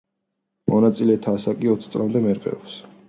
[0.71, 2.81] მონაწილეთა ასაკი ოც წლამდე მერყეობს.